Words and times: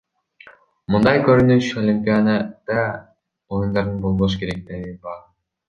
Мындай 0.95 1.21
көрүнүш 1.27 1.67
Олимпиада 1.83 2.39
оюндарында 2.79 4.03
болбош 4.07 4.41
керек,— 4.43 4.67
деди 4.75 4.99
Бах. 5.09 5.25